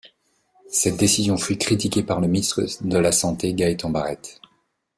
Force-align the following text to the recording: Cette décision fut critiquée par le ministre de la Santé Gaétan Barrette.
Cette 0.71 0.97
décision 0.97 1.37
fut 1.37 1.57
critiquée 1.59 2.01
par 2.01 2.21
le 2.21 2.27
ministre 2.27 2.63
de 2.83 2.97
la 2.97 3.11
Santé 3.11 3.53
Gaétan 3.53 3.91
Barrette. 3.91 4.41